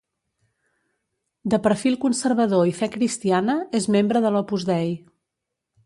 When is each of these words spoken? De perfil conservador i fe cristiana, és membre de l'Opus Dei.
De 1.53 1.59
perfil 1.67 1.99
conservador 2.05 2.73
i 2.73 2.73
fe 2.81 2.91
cristiana, 2.97 3.61
és 3.81 3.89
membre 3.97 4.23
de 4.27 4.33
l'Opus 4.39 4.71
Dei. 4.73 4.95